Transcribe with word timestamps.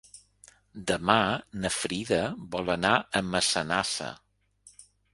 Demà 0.91 1.17
na 1.65 1.71
Frida 1.77 2.19
vol 2.57 2.75
anar 2.79 2.97
a 2.99 3.25
Massanassa. 3.31 4.13